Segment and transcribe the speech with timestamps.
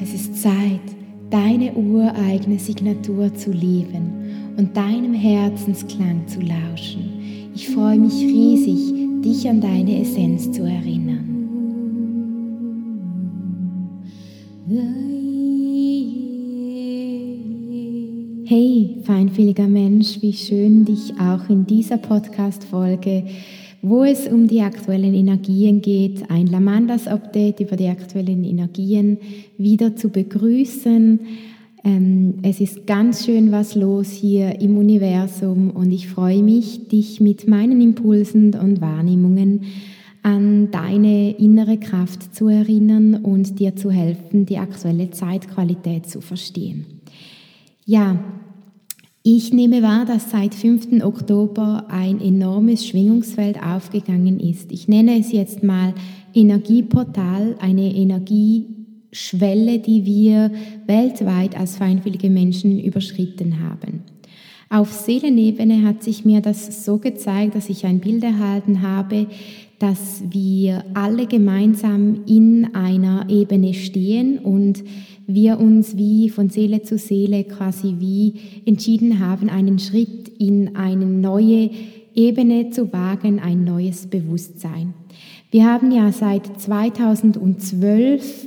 [0.00, 0.80] Es ist Zeit,
[1.30, 7.50] deine ureigene Signatur zu leben und deinem Herzensklang zu lauschen.
[7.54, 8.92] Ich freue mich riesig,
[9.22, 11.36] dich an deine Essenz zu erinnern.
[18.44, 23.24] Hey, feinfühliger Mensch, wie schön dich auch in dieser Podcast-Folge
[23.88, 29.18] wo es um die aktuellen Energien geht, ein Lamandas-Update über die aktuellen Energien
[29.58, 31.20] wieder zu begrüßen.
[31.84, 37.20] Ähm, es ist ganz schön was los hier im Universum und ich freue mich, dich
[37.20, 39.60] mit meinen Impulsen und Wahrnehmungen
[40.24, 46.86] an deine innere Kraft zu erinnern und dir zu helfen, die aktuelle Zeitqualität zu verstehen.
[47.84, 48.18] Ja,
[49.28, 51.02] ich nehme wahr, dass seit 5.
[51.02, 54.70] Oktober ein enormes Schwingungsfeld aufgegangen ist.
[54.70, 55.94] Ich nenne es jetzt mal
[56.32, 60.52] Energieportal, eine Energieschwelle, die wir
[60.86, 64.04] weltweit als feinfühlige Menschen überschritten haben.
[64.70, 69.26] Auf Seelenebene hat sich mir das so gezeigt, dass ich ein Bild erhalten habe,
[69.78, 74.82] dass wir alle gemeinsam in einer Ebene stehen und
[75.26, 81.04] wir uns wie von Seele zu Seele quasi wie entschieden haben, einen Schritt in eine
[81.04, 81.70] neue
[82.14, 84.94] Ebene zu wagen, ein neues Bewusstsein.
[85.50, 88.46] Wir haben ja seit 2012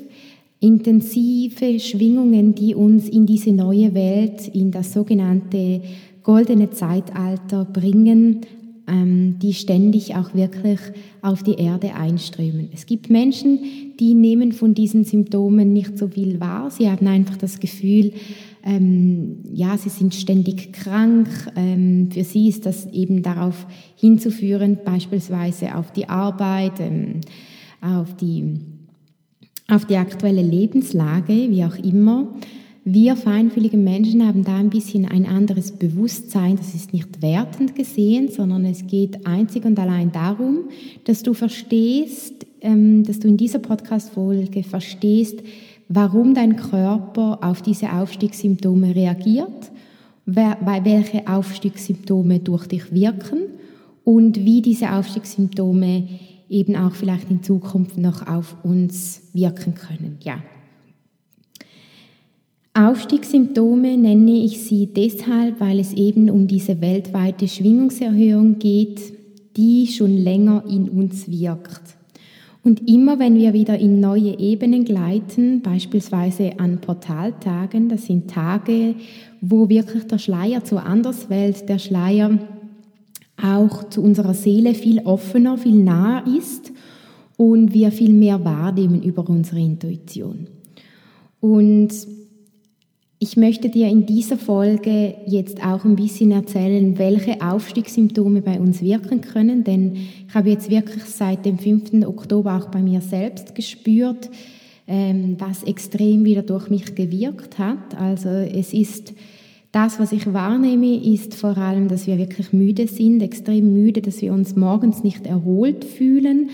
[0.60, 5.82] intensive Schwingungen, die uns in diese neue Welt, in das sogenannte
[6.24, 8.42] goldene Zeitalter bringen,
[8.90, 10.80] die ständig auch wirklich
[11.22, 12.70] auf die Erde einströmen.
[12.74, 13.60] Es gibt Menschen,
[14.00, 16.72] die nehmen von diesen Symptomen nicht so viel wahr.
[16.72, 18.14] Sie haben einfach das Gefühl,
[18.64, 21.28] ähm, ja, sie sind ständig krank.
[21.56, 27.22] Ähm, für sie ist das eben darauf hinzuführen, beispielsweise auf die Arbeit, ähm,
[27.82, 28.60] auf, die,
[29.68, 32.34] auf die aktuelle Lebenslage, wie auch immer.
[32.86, 36.56] Wir feinfühlige Menschen haben da ein bisschen ein anderes Bewusstsein.
[36.56, 40.70] Das ist nicht wertend gesehen, sondern es geht einzig und allein darum,
[41.04, 45.40] dass du verstehst, ähm, dass du in dieser Podcast-Folge verstehst,
[45.90, 49.72] warum dein Körper auf diese Aufstiegssymptome reagiert,
[50.26, 53.40] welche Aufstiegssymptome durch dich wirken
[54.04, 56.08] und wie diese Aufstiegssymptome
[56.50, 60.18] eben auch vielleicht in Zukunft noch auf uns wirken können.
[60.24, 60.42] Ja.
[62.80, 69.02] Aufstiegssymptome nenne ich sie deshalb, weil es eben um diese weltweite Schwingungserhöhung geht,
[69.58, 71.82] die schon länger in uns wirkt.
[72.64, 78.96] Und immer wenn wir wieder in neue Ebenen gleiten, beispielsweise an Portaltagen, das sind Tage,
[79.42, 82.40] wo wirklich der Schleier zur Anderswelt, der Schleier
[83.44, 86.72] auch zu unserer Seele viel offener, viel naher ist
[87.36, 90.48] und wir viel mehr wahrnehmen über unsere Intuition.
[91.42, 91.92] Und
[93.22, 98.82] ich möchte dir in dieser Folge jetzt auch ein bisschen erzählen, welche Aufstiegssymptome bei uns
[98.82, 102.06] wirken können, denn ich habe jetzt wirklich seit dem 5.
[102.08, 104.30] Oktober auch bei mir selbst gespürt,
[104.88, 108.00] ähm, was extrem wieder durch mich gewirkt hat.
[108.00, 109.14] Also es ist
[109.74, 114.22] das, was ich wahrnehme, ist vor allem, dass wir wirklich müde sind, extrem müde, dass
[114.22, 116.52] wir uns morgens nicht erholt fühlen,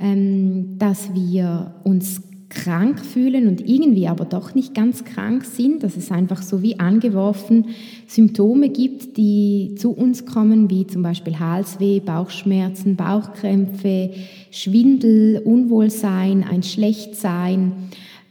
[0.00, 5.96] ähm, dass wir uns krank fühlen und irgendwie aber doch nicht ganz krank sind, dass
[5.96, 7.66] es einfach so wie angeworfen
[8.06, 14.10] Symptome gibt, die zu uns kommen, wie zum Beispiel Halsweh, Bauchschmerzen, Bauchkrämpfe,
[14.50, 17.72] Schwindel, Unwohlsein, ein Schlechtsein,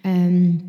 [0.04, 0.60] ähm,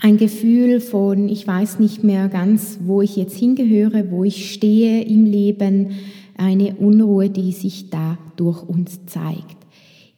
[0.00, 5.02] ein Gefühl von, ich weiß nicht mehr ganz, wo ich jetzt hingehöre, wo ich stehe
[5.02, 5.90] im Leben,
[6.36, 9.59] eine Unruhe, die sich da durch uns zeigt.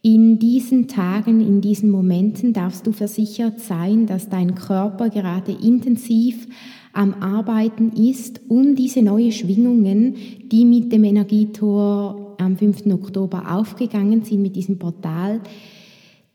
[0.04, 6.48] In diesen Tagen, in diesen Momenten darfst du versichert sein, dass dein Körper gerade intensiv
[6.92, 10.16] am Arbeiten ist, um diese neuen Schwingungen,
[10.50, 12.86] die mit dem Energietor am 5.
[12.86, 15.40] Oktober aufgegangen sind, mit diesem Portal,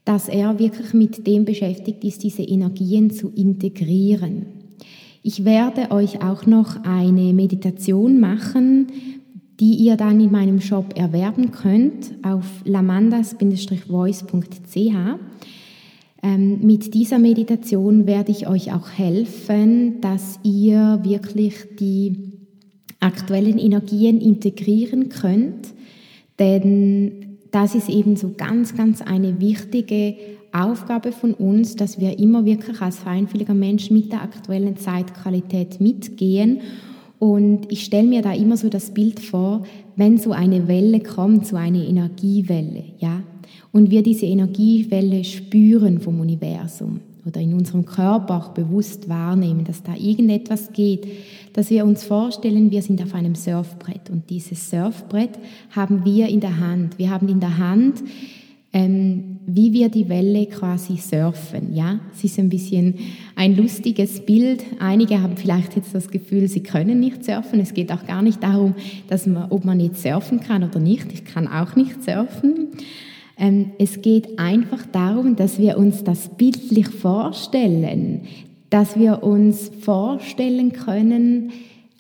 [0.06, 4.46] dass er wirklich mit dem beschäftigt ist, diese Energien zu integrieren.
[5.24, 8.88] Ich werde euch auch noch eine Meditation machen,
[9.60, 14.96] die ihr dann in meinem Shop erwerben könnt auf lamandas-voice.ch.
[16.24, 22.34] Ähm, mit dieser Meditation werde ich euch auch helfen, dass ihr wirklich die
[23.00, 25.74] aktuellen Energien integrieren könnt,
[26.40, 30.16] denn das ist eben so ganz, ganz eine wichtige
[30.52, 36.62] Aufgabe von uns, dass wir immer wirklich als feinfühliger Mensch mit der aktuellen Zeitqualität mitgehen
[37.20, 39.64] und ich stelle mir da immer so das Bild vor,
[39.96, 43.24] wenn so eine Welle kommt, so eine Energiewelle, ja,
[43.72, 49.84] und wir diese Energiewelle spüren vom Universum, oder in unserem Körper auch bewusst wahrnehmen, dass
[49.84, 51.06] da irgendetwas geht,
[51.54, 55.32] dass wir uns vorstellen, wir sind auf einem Surfbrett und dieses Surfbrett
[55.72, 56.98] haben wir in der Hand.
[56.98, 58.02] Wir haben in der Hand,
[58.72, 61.74] ähm, wie wir die Welle quasi surfen.
[61.74, 62.96] Ja, es ist ein bisschen
[63.34, 64.62] ein lustiges Bild.
[64.78, 67.62] Einige haben vielleicht jetzt das Gefühl, sie können nicht surfen.
[67.62, 68.76] Es geht auch gar nicht darum,
[69.08, 71.14] dass man, ob man jetzt surfen kann oder nicht.
[71.14, 72.68] Ich kann auch nicht surfen.
[73.40, 78.24] Ähm, es geht einfach darum, dass wir uns das bildlich vorstellen,
[78.70, 81.52] dass wir uns vorstellen können,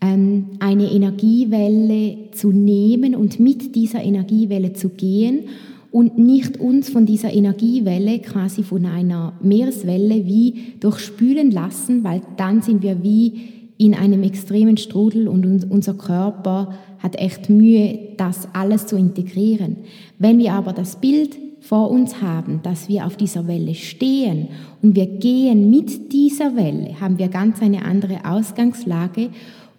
[0.02, 5.46] ähm, eine Energiewelle zu nehmen und mit dieser Energiewelle zu gehen
[5.92, 12.62] und nicht uns von dieser Energiewelle, quasi von einer Meereswelle, wie durchspülen lassen, weil dann
[12.62, 18.88] sind wir wie in einem extremen Strudel und unser Körper hat echt Mühe, das alles
[18.88, 19.78] zu integrieren.
[20.18, 24.48] Wenn wir aber das Bild vor uns haben, dass wir auf dieser Welle stehen
[24.82, 29.30] und wir gehen mit dieser Welle, haben wir ganz eine andere Ausgangslage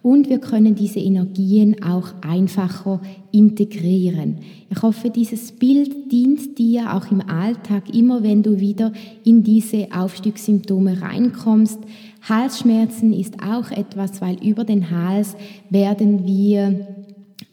[0.01, 3.01] und wir können diese Energien auch einfacher
[3.31, 4.37] integrieren.
[4.69, 8.93] Ich hoffe, dieses Bild dient dir auch im Alltag, immer wenn du wieder
[9.25, 11.79] in diese Aufstiegssymptome reinkommst.
[12.27, 15.35] Halsschmerzen ist auch etwas, weil über den Hals
[15.69, 16.87] werden wir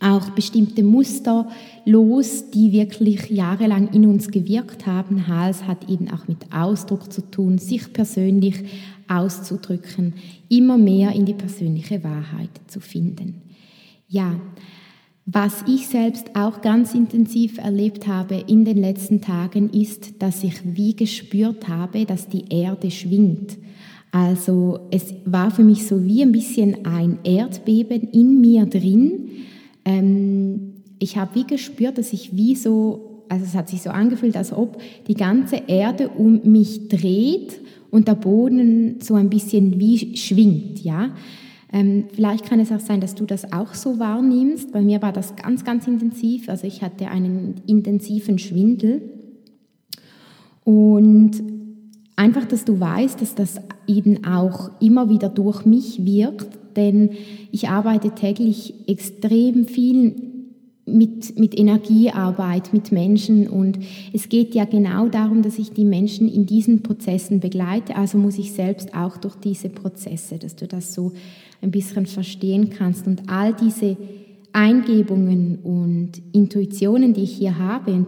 [0.01, 1.49] auch bestimmte Muster
[1.85, 5.27] los, die wirklich jahrelang in uns gewirkt haben.
[5.27, 8.65] Hals hat eben auch mit Ausdruck zu tun, sich persönlich
[9.09, 10.15] auszudrücken,
[10.49, 13.43] immer mehr in die persönliche Wahrheit zu finden.
[14.09, 14.41] Ja,
[15.25, 20.55] was ich selbst auch ganz intensiv erlebt habe in den letzten Tagen ist, dass ich
[20.65, 23.59] wie gespürt habe, dass die Erde schwingt.
[24.13, 29.31] Also es war für mich so wie ein bisschen ein Erdbeben in mir drin.
[29.85, 34.37] Ähm, ich habe wie gespürt, dass ich wie so, also es hat sich so angefühlt,
[34.37, 40.17] als ob die ganze Erde um mich dreht und der Boden so ein bisschen wie
[40.17, 41.11] schwingt, ja.
[41.73, 44.73] Ähm, vielleicht kann es auch sein, dass du das auch so wahrnimmst.
[44.73, 46.49] Bei mir war das ganz, ganz intensiv.
[46.49, 49.03] Also ich hatte einen intensiven Schwindel.
[50.65, 51.33] Und
[52.15, 57.11] einfach, dass du weißt, dass das eben auch immer wieder durch mich wirkt, denn
[57.53, 60.26] ich arbeite täglich extrem viel
[60.87, 63.49] mit, mit Energiearbeit, mit Menschen.
[63.49, 63.79] Und
[64.13, 67.97] es geht ja genau darum, dass ich die Menschen in diesen Prozessen begleite.
[67.97, 71.13] Also muss ich selbst auch durch diese Prozesse, dass du das so
[71.61, 73.07] ein bisschen verstehen kannst.
[73.07, 73.97] Und all diese
[74.57, 78.07] Eingebungen und Intuitionen, die ich hier habe und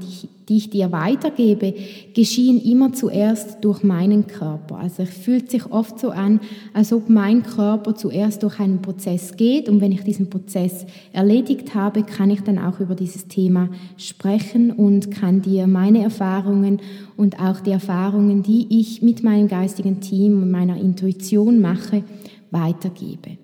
[0.48, 1.74] die, ich dir weitergebe,
[2.14, 4.78] geschehen immer zuerst durch meinen Körper.
[4.78, 6.40] Also es fühlt sich oft so an,
[6.72, 11.74] als ob mein Körper zuerst durch einen Prozess geht und wenn ich diesen Prozess erledigt
[11.74, 13.68] habe, kann ich dann auch über dieses Thema
[13.98, 16.80] sprechen und kann dir meine Erfahrungen
[17.18, 22.04] und auch die Erfahrungen, die ich mit meinem geistigen Team und meiner Intuition mache,
[22.50, 23.36] weitergebe.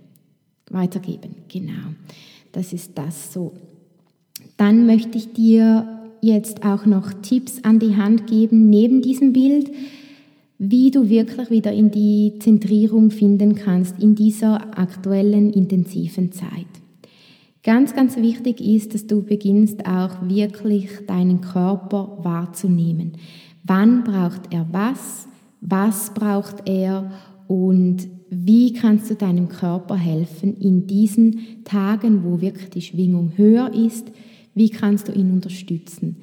[0.70, 1.92] Weitergeben, genau.
[2.54, 3.52] Das ist das so.
[4.56, 5.88] Dann möchte ich dir
[6.20, 9.72] jetzt auch noch Tipps an die Hand geben, neben diesem Bild,
[10.58, 16.66] wie du wirklich wieder in die Zentrierung finden kannst in dieser aktuellen intensiven Zeit.
[17.64, 23.12] Ganz, ganz wichtig ist, dass du beginnst auch wirklich deinen Körper wahrzunehmen.
[23.64, 25.26] Wann braucht er was?
[25.60, 27.10] Was braucht er?
[27.48, 33.72] Und wie kannst du deinem Körper helfen in diesen Tagen, wo wirklich die Schwingung höher
[33.72, 34.10] ist?
[34.54, 36.16] Wie kannst du ihn unterstützen?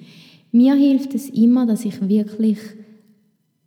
[0.51, 2.57] Mir hilft es immer, dass ich wirklich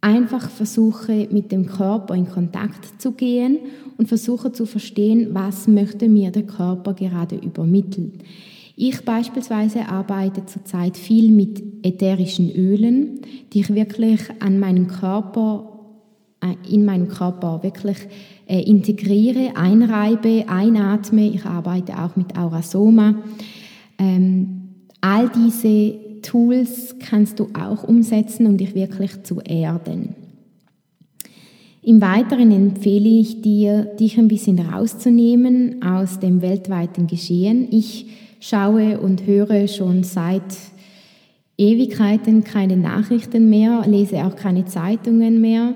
[0.00, 3.58] einfach versuche, mit dem Körper in Kontakt zu gehen
[3.96, 8.18] und versuche zu verstehen, was möchte mir der Körper gerade übermitteln.
[8.76, 13.20] Ich beispielsweise arbeite zurzeit viel mit ätherischen Ölen,
[13.52, 15.73] die ich wirklich an meinen Körper
[16.70, 17.98] in meinem Körper wirklich
[18.46, 21.28] äh, integriere, einreibe, einatme.
[21.28, 23.14] Ich arbeite auch mit Aurasoma.
[23.98, 24.68] Ähm,
[25.00, 30.14] all diese Tools kannst du auch umsetzen, um dich wirklich zu erden.
[31.82, 37.68] Im Weiteren empfehle ich dir, dich ein bisschen rauszunehmen aus dem weltweiten Geschehen.
[37.70, 38.06] Ich
[38.40, 40.42] schaue und höre schon seit
[41.58, 45.74] Ewigkeiten keine Nachrichten mehr, lese auch keine Zeitungen mehr.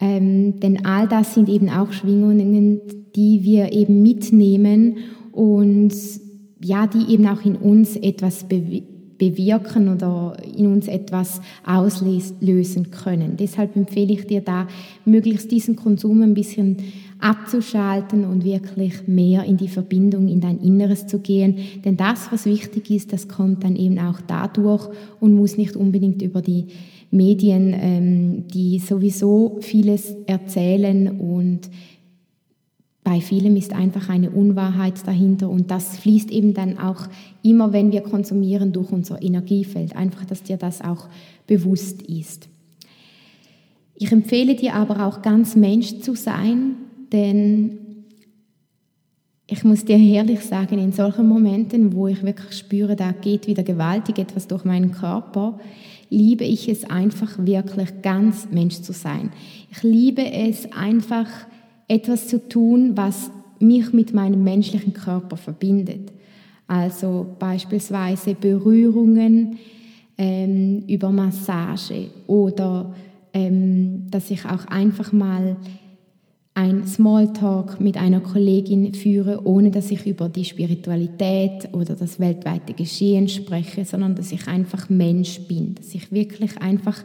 [0.00, 2.80] Ähm, denn all das sind eben auch Schwingungen,
[3.14, 4.98] die wir eben mitnehmen
[5.32, 5.92] und
[6.60, 8.46] ja, die eben auch in uns etwas
[9.18, 13.36] bewirken oder in uns etwas auslösen können.
[13.38, 14.66] Deshalb empfehle ich dir da,
[15.04, 16.78] möglichst diesen Konsum ein bisschen
[17.18, 21.56] abzuschalten und wirklich mehr in die Verbindung in dein Inneres zu gehen.
[21.84, 24.88] Denn das, was wichtig ist, das kommt dann eben auch dadurch
[25.18, 26.66] und muss nicht unbedingt über die
[27.10, 31.70] Medien, ähm, die sowieso vieles erzählen und
[33.06, 37.06] bei vielem ist einfach eine Unwahrheit dahinter und das fließt eben dann auch
[37.44, 39.94] immer, wenn wir konsumieren, durch unser Energiefeld.
[39.94, 41.08] Einfach, dass dir das auch
[41.46, 42.48] bewusst ist.
[43.94, 46.74] Ich empfehle dir aber auch ganz Mensch zu sein,
[47.12, 47.78] denn
[49.46, 53.62] ich muss dir ehrlich sagen, in solchen Momenten, wo ich wirklich spüre, da geht wieder
[53.62, 55.60] gewaltig etwas durch meinen Körper,
[56.10, 59.30] liebe ich es einfach wirklich ganz Mensch zu sein.
[59.70, 61.28] Ich liebe es einfach,
[61.88, 66.12] etwas zu tun, was mich mit meinem menschlichen Körper verbindet.
[66.66, 69.58] Also beispielsweise Berührungen
[70.18, 72.94] ähm, über Massage oder
[73.32, 75.56] ähm, dass ich auch einfach mal
[76.56, 82.72] ein Smalltalk mit einer Kollegin führe, ohne dass ich über die Spiritualität oder das weltweite
[82.72, 87.04] Geschehen spreche, sondern dass ich einfach Mensch bin, dass ich wirklich einfach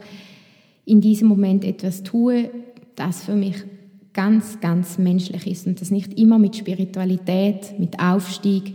[0.86, 2.48] in diesem Moment etwas tue,
[2.96, 3.56] das für mich
[4.14, 8.72] ganz, ganz menschlich ist und das nicht immer mit Spiritualität, mit Aufstieg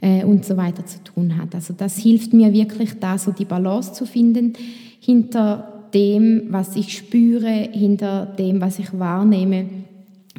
[0.00, 1.54] äh, und so weiter zu tun hat.
[1.54, 4.54] Also das hilft mir wirklich da so die Balance zu finden
[4.98, 9.66] hinter dem, was ich spüre, hinter dem, was ich wahrnehme,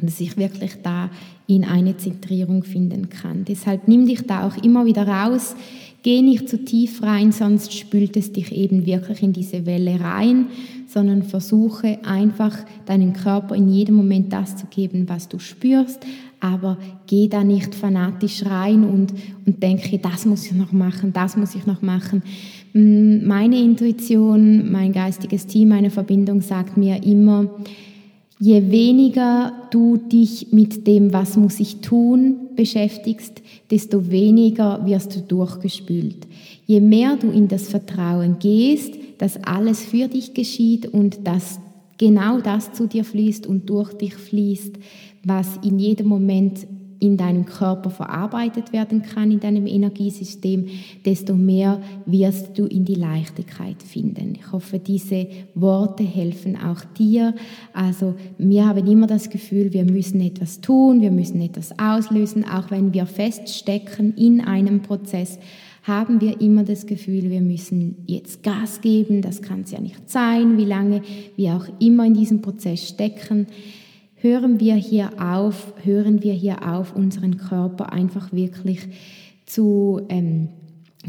[0.06, 1.10] dass ich wirklich da
[1.46, 3.44] in eine Zentrierung finden kann.
[3.44, 5.56] Deshalb nimm dich da auch immer wieder raus,
[6.02, 10.46] geh nicht zu tief rein, sonst spült es dich eben wirklich in diese Welle rein
[10.92, 16.00] sondern versuche einfach deinem Körper in jedem Moment das zu geben, was du spürst,
[16.40, 19.14] aber geh da nicht fanatisch rein und,
[19.46, 22.22] und denke, das muss ich noch machen, das muss ich noch machen.
[22.74, 27.48] Mm, meine Intuition, mein geistiges Team, meine Verbindung sagt mir immer,
[28.42, 35.20] je weniger du dich mit dem, was muss ich tun, beschäftigst, desto weniger wirst du
[35.20, 36.26] durchgespült.
[36.66, 41.60] Je mehr du in das Vertrauen gehst, dass alles für dich geschieht und dass
[41.98, 44.74] genau das zu dir fließt und durch dich fließt,
[45.22, 46.66] was in jedem Moment
[47.02, 50.68] in deinem Körper verarbeitet werden kann, in deinem Energiesystem,
[51.04, 54.34] desto mehr wirst du in die Leichtigkeit finden.
[54.36, 57.34] Ich hoffe, diese Worte helfen auch dir.
[57.72, 62.70] Also wir haben immer das Gefühl, wir müssen etwas tun, wir müssen etwas auslösen, auch
[62.70, 65.40] wenn wir feststecken in einem Prozess
[65.82, 70.08] haben wir immer das Gefühl, wir müssen jetzt Gas geben, das kann es ja nicht
[70.08, 71.02] sein, wie lange
[71.34, 73.48] wir auch immer in diesem Prozess stecken.
[74.22, 78.78] Hören wir hier auf, hören wir hier auf, unseren Körper einfach wirklich
[79.46, 80.48] zu, ähm,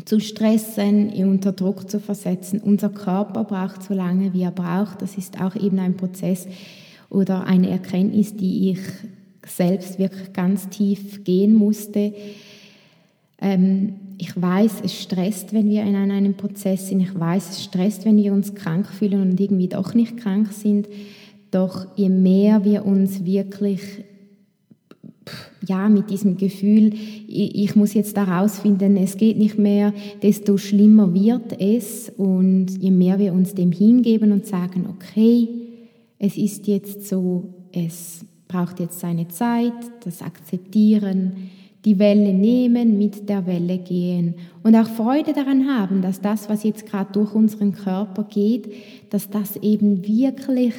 [0.03, 2.59] zu stressen, unter Druck zu versetzen.
[2.59, 5.03] Unser Körper braucht so lange, wie er braucht.
[5.03, 6.47] Das ist auch eben ein Prozess
[7.11, 8.79] oder eine Erkenntnis, die ich
[9.45, 12.15] selbst wirklich ganz tief gehen musste.
[13.39, 17.01] Ähm, ich weiß, es stresst, wenn wir in einem Prozess sind.
[17.01, 20.87] Ich weiß, es stresst, wenn wir uns krank fühlen und irgendwie doch nicht krank sind.
[21.53, 23.81] Doch je mehr wir uns wirklich
[25.67, 26.93] ja, mit diesem Gefühl,
[27.27, 32.11] ich muss jetzt da rausfinden, es geht nicht mehr, desto schlimmer wird es.
[32.17, 35.47] Und je mehr wir uns dem hingeben und sagen, okay,
[36.19, 41.49] es ist jetzt so, es braucht jetzt seine Zeit, das Akzeptieren,
[41.85, 46.63] die Welle nehmen, mit der Welle gehen und auch Freude daran haben, dass das, was
[46.63, 48.71] jetzt gerade durch unseren Körper geht,
[49.09, 50.73] dass das eben wirklich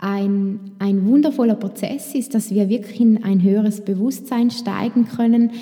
[0.00, 5.52] ein, ein wundervoller Prozess ist, dass wir wirklich in ein höheres Bewusstsein steigen können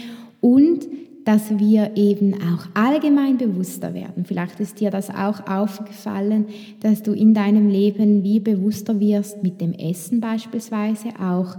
[0.40, 0.86] und
[1.24, 4.24] dass wir eben auch allgemein bewusster werden.
[4.24, 6.46] Vielleicht ist dir das auch aufgefallen,
[6.80, 11.56] dass du in deinem Leben wie bewusster wirst mit dem Essen beispielsweise, auch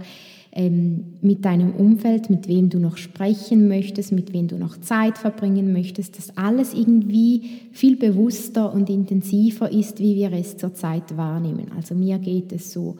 [0.52, 5.16] ähm, mit deinem Umfeld, mit wem du noch sprechen möchtest, mit wem du noch Zeit
[5.16, 7.42] verbringen möchtest, dass alles irgendwie
[7.72, 11.70] viel bewusster und intensiver ist, wie wir es zurzeit wahrnehmen.
[11.76, 12.96] Also mir geht es so.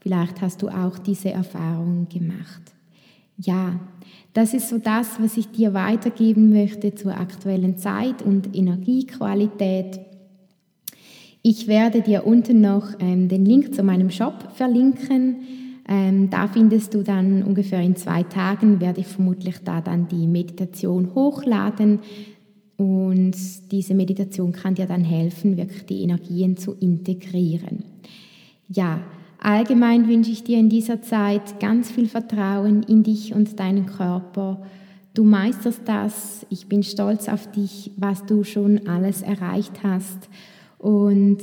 [0.00, 2.62] Vielleicht hast du auch diese Erfahrung gemacht.
[3.36, 3.78] Ja,
[4.32, 10.00] das ist so das, was ich dir weitergeben möchte zur aktuellen Zeit und Energiequalität.
[11.42, 15.36] Ich werde dir unten noch ähm, den Link zu meinem Shop verlinken.
[15.88, 20.26] Ähm, da findest du dann ungefähr in zwei Tagen, werde ich vermutlich da dann die
[20.26, 22.00] Meditation hochladen.
[22.76, 23.34] Und
[23.72, 27.84] diese Meditation kann dir dann helfen, wirklich die Energien zu integrieren.
[28.68, 29.00] Ja,
[29.40, 34.62] allgemein wünsche ich dir in dieser Zeit ganz viel Vertrauen in dich und deinen Körper.
[35.14, 36.46] Du meisterst das.
[36.50, 40.28] Ich bin stolz auf dich, was du schon alles erreicht hast.
[40.78, 41.38] Und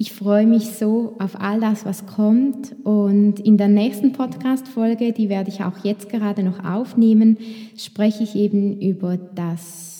[0.00, 2.74] ich freue mich so auf all das, was kommt.
[2.84, 7.36] Und in der nächsten Podcast-Folge, die werde ich auch jetzt gerade noch aufnehmen,
[7.76, 9.99] spreche ich eben über das,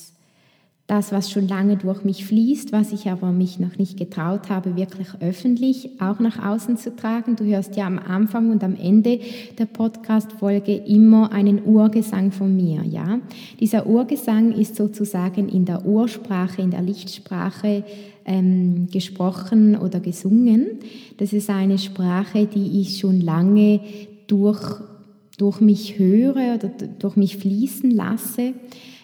[0.91, 4.75] das, was schon lange durch mich fließt, was ich aber mich noch nicht getraut habe,
[4.75, 7.37] wirklich öffentlich auch nach außen zu tragen.
[7.37, 9.21] Du hörst ja am Anfang und am Ende
[9.57, 13.21] der Podcast-Folge immer einen Urgesang von mir, ja.
[13.61, 17.85] Dieser Urgesang ist sozusagen in der Ursprache, in der Lichtsprache
[18.25, 20.81] ähm, gesprochen oder gesungen.
[21.19, 23.79] Das ist eine Sprache, die ich schon lange
[24.27, 24.81] durch,
[25.39, 26.69] durch mich höre oder
[26.99, 28.55] durch mich fließen lasse.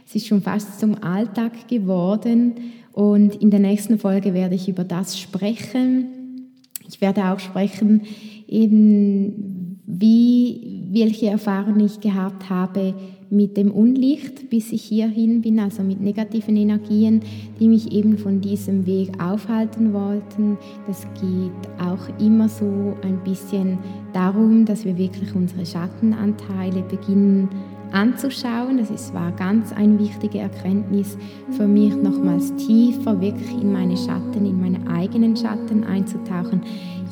[0.06, 2.54] Es ist schon fast zum Alltag geworden
[2.92, 6.52] und in der nächsten Folge werde ich über das sprechen.
[6.88, 8.02] Ich werde auch sprechen,
[8.46, 12.94] eben wie, welche Erfahrungen ich gehabt habe
[13.30, 17.22] mit dem Unlicht, bis ich hierhin bin, also mit negativen Energien,
[17.58, 20.56] die mich eben von diesem Weg aufhalten wollten.
[20.86, 23.78] Das geht auch immer so ein bisschen
[24.12, 27.48] darum, dass wir wirklich unsere Schattenanteile beginnen
[27.96, 28.76] anzuschauen.
[28.78, 31.16] Das ist, war ganz eine wichtige Erkenntnis
[31.50, 36.60] für mich, nochmals tiefer wirklich in meine Schatten, in meine eigenen Schatten einzutauchen.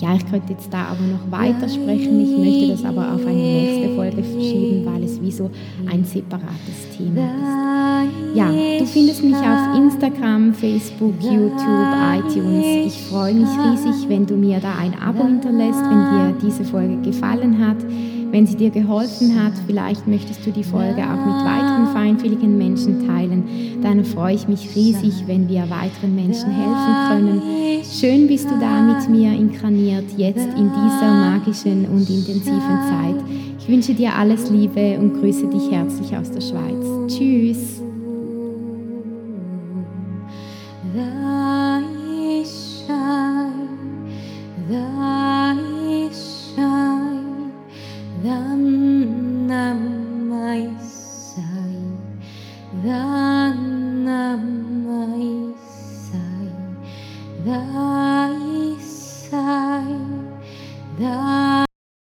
[0.00, 2.21] Ja, ich könnte jetzt da aber noch weiter sprechen.
[2.21, 5.50] Ich möchte das aber auf eine nächste Folge verschieben, weil es wie so
[5.91, 8.37] ein separates Thema ist.
[8.37, 12.87] Ja, du findest mich auf Instagram, Facebook, YouTube, iTunes.
[12.87, 17.00] Ich freue mich riesig, wenn du mir da ein Abo hinterlässt, wenn dir diese Folge
[17.00, 17.76] gefallen hat.
[18.35, 23.07] Wenn sie dir geholfen hat, vielleicht möchtest du die Folge auch mit weiteren feinfühligen Menschen
[23.07, 23.45] teilen.
[23.81, 27.43] Dann freue ich mich riesig, wenn wir weiteren Menschen helfen können.
[27.85, 33.25] Schön bist du da mit mir inkarniert, jetzt in dieser magischen und intensiven Zeit.
[33.61, 37.17] Ich wünsche dir alles Liebe und grüße dich herzlich aus der Schweiz.
[37.17, 37.85] Tschüss.